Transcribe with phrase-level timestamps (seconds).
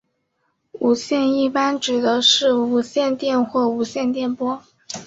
[0.71, 4.63] 无线一般指的是无线电或无线电波。